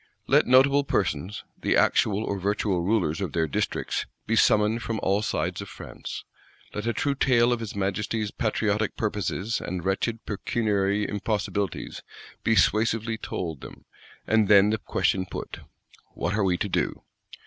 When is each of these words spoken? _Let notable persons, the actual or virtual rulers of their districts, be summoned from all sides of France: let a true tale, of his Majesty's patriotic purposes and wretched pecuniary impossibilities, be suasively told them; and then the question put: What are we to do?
_Let 0.25 0.47
notable 0.47 0.83
persons, 0.83 1.43
the 1.61 1.77
actual 1.77 2.23
or 2.23 2.39
virtual 2.39 2.81
rulers 2.81 3.21
of 3.21 3.33
their 3.33 3.45
districts, 3.45 4.07
be 4.25 4.35
summoned 4.35 4.81
from 4.81 4.99
all 5.03 5.21
sides 5.21 5.61
of 5.61 5.69
France: 5.69 6.23
let 6.73 6.87
a 6.87 6.91
true 6.91 7.13
tale, 7.13 7.53
of 7.53 7.59
his 7.59 7.75
Majesty's 7.75 8.31
patriotic 8.31 8.97
purposes 8.97 9.61
and 9.63 9.85
wretched 9.85 10.25
pecuniary 10.25 11.07
impossibilities, 11.07 12.01
be 12.43 12.55
suasively 12.55 13.19
told 13.21 13.61
them; 13.61 13.85
and 14.25 14.47
then 14.47 14.71
the 14.71 14.79
question 14.79 15.27
put: 15.29 15.59
What 16.15 16.33
are 16.33 16.43
we 16.43 16.57
to 16.57 16.67
do? 16.67 17.03